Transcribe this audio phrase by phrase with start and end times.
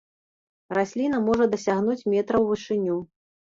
[0.77, 3.01] Расліна можа дасягнуць метра ў вышыню.